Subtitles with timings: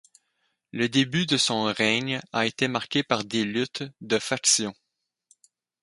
[0.71, 4.73] Le début de son règne a été marqué par des luttes de faction.